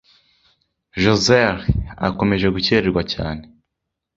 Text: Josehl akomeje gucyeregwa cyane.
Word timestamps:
Josehl 1.03 1.57
akomeje 2.07 2.47
gucyeregwa 2.55 3.01
cyane. 3.13 3.43